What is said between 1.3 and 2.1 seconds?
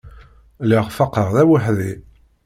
d aweḥdi.